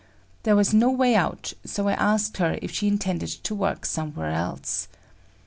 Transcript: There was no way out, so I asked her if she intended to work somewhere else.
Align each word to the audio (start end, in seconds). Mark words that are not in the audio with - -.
There 0.41 0.55
was 0.55 0.73
no 0.73 0.89
way 0.89 1.13
out, 1.15 1.53
so 1.63 1.87
I 1.87 1.93
asked 1.93 2.37
her 2.37 2.57
if 2.63 2.71
she 2.71 2.87
intended 2.87 3.29
to 3.43 3.53
work 3.53 3.85
somewhere 3.85 4.31
else. 4.31 4.87